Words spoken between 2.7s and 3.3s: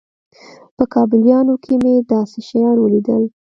وليدل.